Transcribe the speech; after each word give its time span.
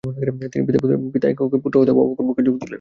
পিতা 1.13 1.25
এক 1.27 1.37
পক্ষে, 1.39 1.57
পুত্র 1.63 1.75
হয়তো 1.79 1.91
অপর 2.03 2.23
পক্ষে 2.27 2.43
যোগ 2.43 2.55
দিলেন। 2.55 2.69